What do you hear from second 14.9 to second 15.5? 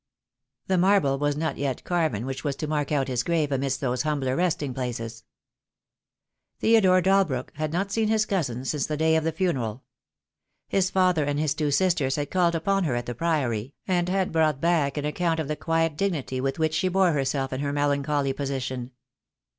an account of